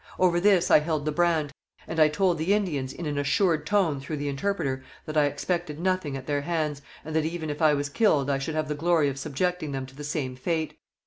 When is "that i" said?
5.05-5.25